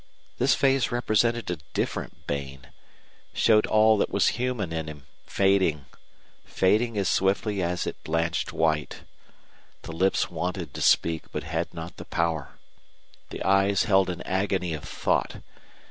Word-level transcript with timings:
This 0.39 0.55
face 0.55 0.89
represented 0.91 1.51
a 1.51 1.57
different 1.75 2.25
Bain, 2.25 2.65
showed 3.33 3.67
all 3.67 3.99
that 3.99 4.09
was 4.09 4.29
human 4.29 4.73
in 4.73 4.87
him 4.87 5.05
fading, 5.27 5.85
fading 6.43 6.97
as 6.97 7.07
swiftly 7.07 7.61
as 7.61 7.85
it 7.85 8.03
blanched 8.03 8.51
white. 8.51 9.01
The 9.83 9.91
lips 9.91 10.31
wanted 10.31 10.73
to 10.73 10.81
speak, 10.81 11.25
but 11.31 11.43
had 11.43 11.71
not 11.71 11.97
the 11.97 12.05
power. 12.05 12.57
The 13.29 13.43
eyes 13.43 13.83
held 13.83 14.09
an 14.09 14.21
agony 14.23 14.73
of 14.73 14.85
thought. 14.85 15.35